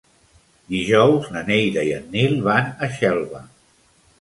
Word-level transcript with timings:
Dijous 0.75 1.27
na 1.35 1.43
Neida 1.49 1.83
i 1.91 1.93
en 1.99 2.09
Nil 2.15 2.35
van 2.49 2.73
a 2.87 2.91
Xelva. 2.99 3.47